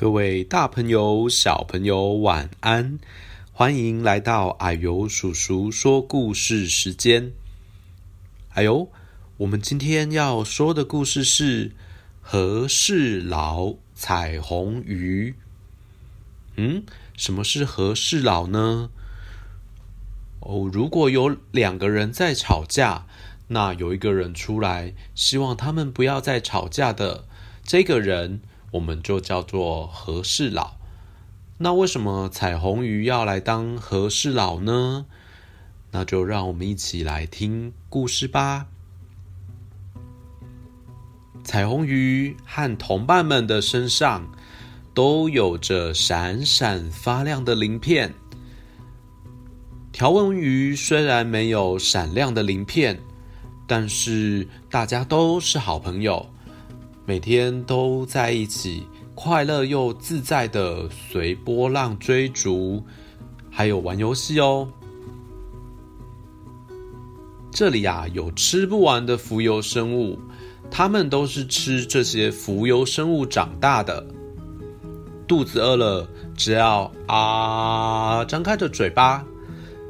[0.00, 2.98] 各位大朋友、小朋友，晚安！
[3.52, 7.32] 欢迎来到矮油叔叔说故事时间。
[8.54, 8.88] 啊呦，
[9.36, 11.72] 我们今天要说的故事是
[12.22, 15.34] 和事佬彩虹鱼。
[16.56, 16.82] 嗯，
[17.14, 18.88] 什么是和事佬呢？
[20.40, 23.04] 哦，如果有两个人在吵架，
[23.48, 27.26] 那有一个人出来，希望他们不要再吵架的
[27.62, 28.40] 这个人。
[28.72, 30.76] 我们就叫做和事佬。
[31.58, 35.06] 那为什么彩虹鱼要来当和事佬呢？
[35.90, 38.66] 那就让我们一起来听故事吧。
[41.42, 44.30] 彩虹鱼和同伴们的身上
[44.94, 48.14] 都有着闪闪发亮的鳞片。
[49.90, 53.00] 条纹鱼虽然没有闪亮的鳞片，
[53.66, 56.30] 但是大家都是好朋友。
[57.10, 62.80] 每天都在一起，快乐又自在的随波浪追逐，
[63.50, 64.68] 还有玩游戏哦。
[67.50, 70.20] 这里啊，有吃不完的浮游生物，
[70.70, 74.06] 它们都是吃这些浮游生物长大的。
[75.26, 79.26] 肚子饿了，只要啊，张开着嘴巴，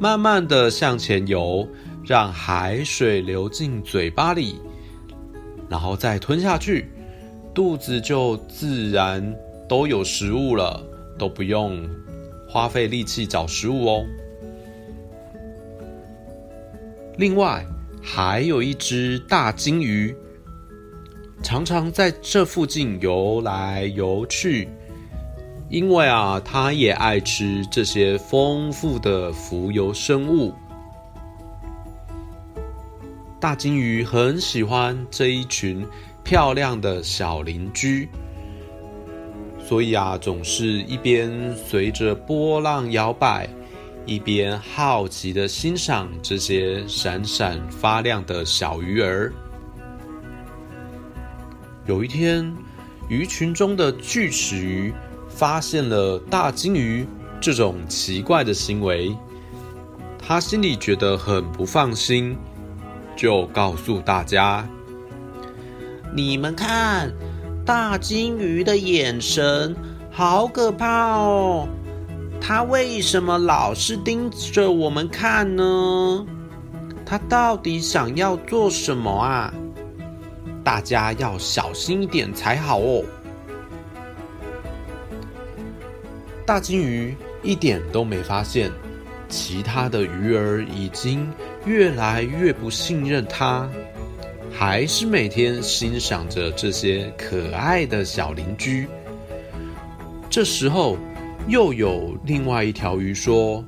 [0.00, 1.64] 慢慢的向前游，
[2.04, 4.56] 让海水流进嘴巴里，
[5.68, 6.90] 然后再吞下去。
[7.54, 9.34] 肚子就自然
[9.68, 10.82] 都有食物了，
[11.16, 11.88] 都不用
[12.48, 14.04] 花费力气找食物哦。
[17.16, 17.64] 另外，
[18.02, 20.12] 还有一只大鲸鱼，
[21.44, 24.68] 常常在这附近游来游去，
[25.70, 30.52] 因为啊，它也爱吃这些丰富的浮游生物。
[33.38, 35.86] 大鲸鱼很喜欢这一群。
[36.24, 38.08] 漂亮的小邻居，
[39.62, 43.46] 所以啊，总是一边随着波浪摇摆，
[44.06, 49.30] 一边好奇地欣赏这些闪闪发亮的小鱼儿。
[51.84, 52.50] 有一天，
[53.10, 54.94] 鱼群中的锯齿鱼
[55.28, 57.06] 发现了大鲸鱼
[57.38, 59.14] 这种奇怪的行为，
[60.18, 62.34] 他心里觉得很不放心，
[63.14, 64.66] 就告诉大家。
[66.16, 67.12] 你们看，
[67.66, 69.74] 大鲸鱼的眼神
[70.12, 71.66] 好可怕哦！
[72.40, 76.24] 它为什么老是盯着我们看呢？
[77.04, 79.52] 它到底想要做什么啊？
[80.62, 83.02] 大家要小心一点才好哦。
[86.46, 88.70] 大鲸鱼一点都没发现，
[89.28, 91.28] 其他的鱼儿已经
[91.66, 93.68] 越来越不信任它。
[94.56, 98.86] 还是每天欣赏着这些可爱的小邻居。
[100.30, 100.96] 这时候，
[101.48, 103.64] 又有另外一条鱼说：“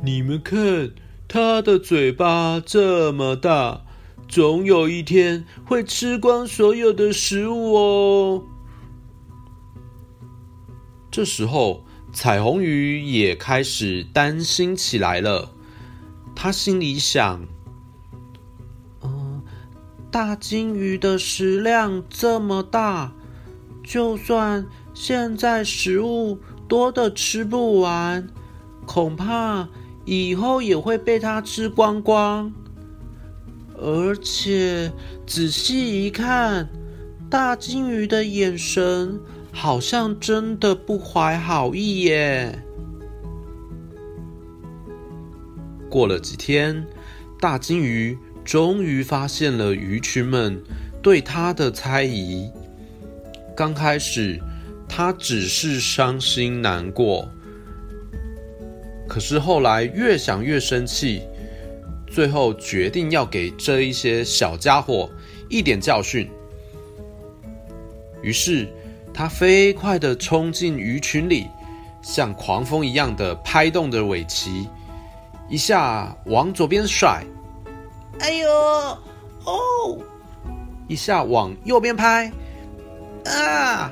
[0.00, 0.92] 你们看，
[1.26, 3.82] 它的嘴巴这么大，
[4.28, 8.44] 总有一天会吃光所有的食物哦。”
[11.10, 15.50] 这时候，彩虹鱼也开始担心起来了。
[16.34, 17.44] 他心里想。
[20.12, 23.14] 大鲸鱼的食量这么大，
[23.82, 28.28] 就算现在食物多得吃不完，
[28.84, 29.66] 恐怕
[30.04, 32.52] 以后也会被它吃光光。
[33.74, 34.92] 而且
[35.26, 36.68] 仔细一看，
[37.30, 39.18] 大鲸鱼的眼神
[39.50, 42.62] 好像真的不怀好意耶。
[45.88, 46.86] 过了几天，
[47.40, 48.18] 大鲸鱼。
[48.44, 50.60] 终于发现了鱼群们
[51.00, 52.50] 对他的猜疑。
[53.56, 54.40] 刚开始，
[54.88, 57.28] 他只是伤心难过，
[59.08, 61.22] 可是后来越想越生气，
[62.10, 65.10] 最后决定要给这一些小家伙
[65.48, 66.28] 一点教训。
[68.22, 68.68] 于是，
[69.12, 71.46] 他飞快地冲进鱼群里，
[72.02, 74.66] 像狂风一样的拍动着尾鳍，
[75.48, 77.22] 一下往左边甩。
[78.20, 78.48] 哎呦，
[79.44, 79.98] 哦！
[80.88, 82.30] 一下往右边拍，
[83.24, 83.90] 啊！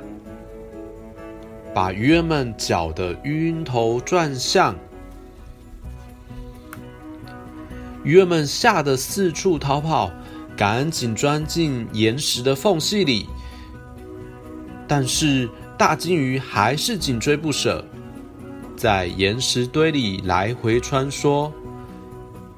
[1.75, 4.75] 把鱼儿们搅得晕头转向。
[8.02, 10.11] 鱼儿们吓得四处逃跑，
[10.56, 13.28] 赶紧钻进岩石的缝隙里。
[14.88, 17.84] 但是大鲸鱼还是紧追不舍，
[18.76, 21.52] 在岩石堆里来回穿梭。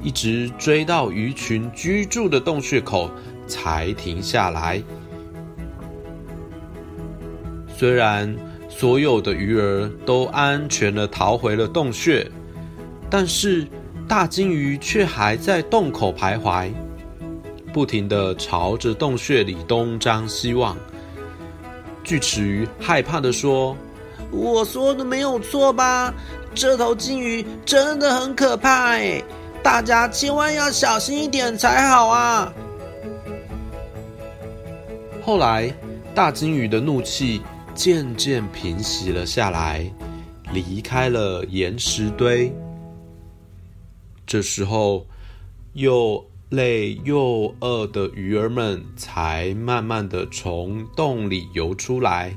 [0.03, 3.11] 一直追到鱼群居住的洞穴口，
[3.47, 4.83] 才停下来。
[7.77, 8.35] 虽然
[8.69, 12.29] 所有的鱼儿都安全地逃回了洞穴，
[13.09, 13.67] 但是
[14.09, 16.71] 大鲸鱼却还在洞口徘徊，
[17.73, 20.77] 不停地朝着洞穴里东张西望。
[22.03, 23.77] 锯齿鱼害怕地说
[24.33, 26.13] ：“我说的没有错吧？
[26.55, 29.23] 这头鲸鱼真的很可怕哎，
[29.63, 32.53] 大家千万要小心一点才好啊！”
[35.25, 35.73] 后来，
[36.15, 37.41] 大鲸鱼的怒气
[37.75, 39.89] 渐渐平息了下来，
[40.53, 42.53] 离开了岩石堆。
[44.27, 45.07] 这时候，
[45.75, 52.37] 又累又饿的鱼儿们才慢慢的从洞里游出来。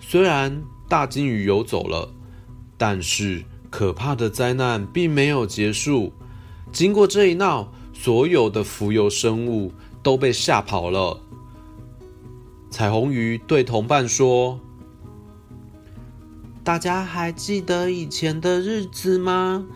[0.00, 2.08] 虽然大鲸鱼游走了，
[2.78, 3.44] 但是
[3.76, 6.10] 可怕的灾难并没有结束。
[6.72, 9.70] 经过这一闹，所有的浮游生物
[10.02, 11.20] 都被吓跑了。
[12.70, 14.58] 彩虹鱼对同伴说
[16.64, 19.66] ：“大家还记得以前的日子吗？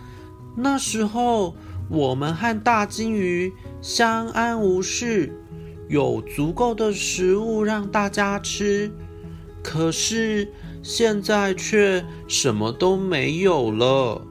[0.57, 1.55] 那时候
[1.91, 3.53] 我们和大鲸鱼
[3.83, 5.39] 相安无事，
[5.91, 8.91] 有足够的食物让大家吃。
[9.63, 10.49] 可是
[10.83, 14.23] 现在却什么都没有了。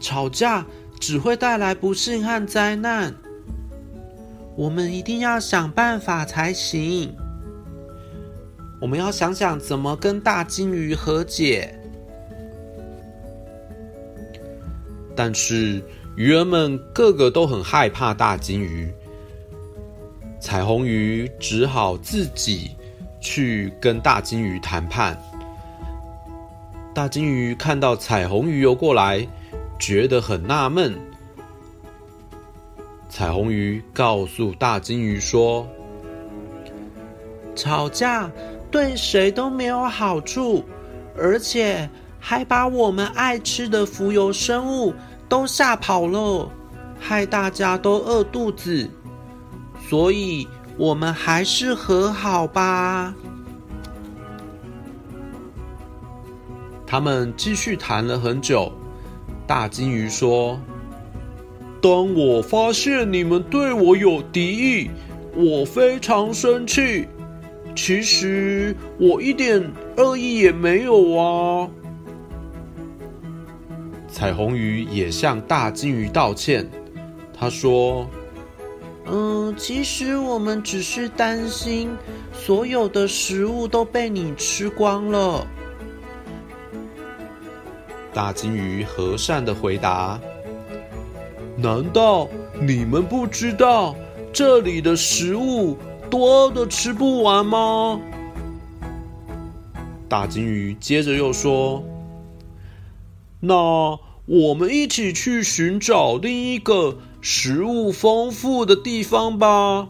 [0.00, 0.66] 吵架
[0.98, 3.14] 只会带来不幸和灾难。”
[4.56, 7.14] 我们一定要想办法才行。
[8.80, 11.74] 我们要想想怎么跟大鲸鱼和解。
[15.16, 15.82] 但是
[16.16, 18.92] 鱼儿们个个都很害怕大鲸鱼，
[20.40, 22.70] 彩虹鱼只好自己
[23.20, 25.16] 去跟大鲸鱼谈判。
[26.92, 29.26] 大鲸鱼看到彩虹鱼游过来，
[29.78, 30.98] 觉得很纳闷。
[33.08, 35.66] 彩虹鱼告诉大鲸鱼说
[37.54, 38.30] ：“吵架
[38.70, 40.64] 对谁都没有好处，
[41.16, 41.88] 而且
[42.18, 44.94] 还把我们爱吃的浮游生物
[45.28, 46.48] 都吓跑了，
[46.98, 48.88] 害大家都饿肚子。
[49.88, 50.46] 所以，
[50.80, 53.14] 我们还是和好吧。”
[56.86, 58.72] 他们继续谈了很久。
[59.46, 60.58] 大鲸鱼说。
[61.82, 64.90] 当我发现你们对我有敌意，
[65.34, 67.08] 我非常生气。
[67.74, 71.68] 其实我一点恶意也没有啊。
[74.08, 76.68] 彩虹鱼也向大鲸鱼道歉，
[77.32, 78.06] 他说
[79.12, 81.90] ：“嗯，其实我们只是担心
[82.32, 85.44] 所有的食物都被你吃光了。”
[88.14, 90.18] 大鲸鱼和善的回答。
[91.56, 92.28] 难道
[92.60, 93.94] 你们不知道
[94.32, 95.76] 这里的食物
[96.08, 98.00] 多得吃不完吗？
[100.08, 101.84] 大鲸鱼接着又说
[103.38, 103.98] ：“那
[104.32, 109.88] 我们一起去寻找另一个食物丰富的地方吧。”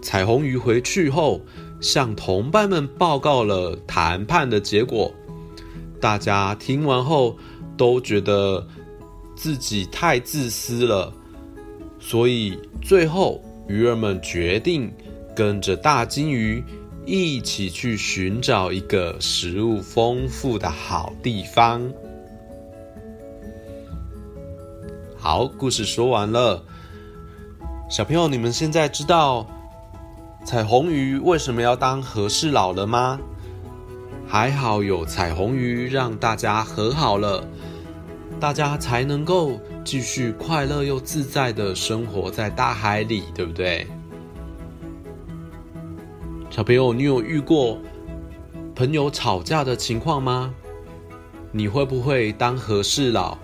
[0.00, 1.42] 彩虹鱼回去后，
[1.78, 5.12] 向同伴们报告了谈判的结果。
[6.00, 7.36] 大家听完后，
[7.76, 8.66] 都觉得
[9.36, 11.12] 自己太自私了，
[12.00, 14.90] 所以最后鱼儿们决定
[15.36, 16.64] 跟着大鲸鱼
[17.04, 21.92] 一起去寻找一个食物丰富的好地方。
[25.18, 26.64] 好，故事说完了，
[27.90, 29.46] 小朋友，你们现在知道
[30.44, 33.18] 彩虹鱼为什么要当和事佬了吗？
[34.28, 37.44] 还好有彩虹鱼，让大家和好了。
[38.40, 43.86] 大家才能够继续快乐又自在的生活在大海里，对不对？
[46.52, 47.78] 小朋友，你有遇过
[48.74, 50.54] 朋友吵架的情况吗？
[51.50, 53.38] 你会不会当和事佬，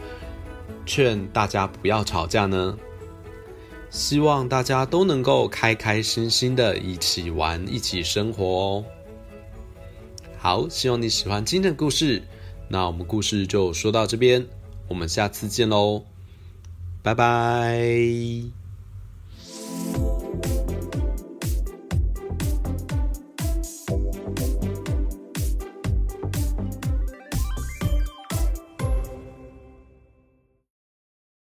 [0.85, 2.77] 劝大家不要吵架呢？
[3.89, 8.85] 希望大家都能够开开心心的一起玩，一起生活哦。
[10.37, 12.23] 好，希望你喜欢今天的故事。
[12.69, 14.47] 那我们故事就说到这边。
[14.87, 16.03] 我们下次见喽，
[17.03, 18.58] 拜拜。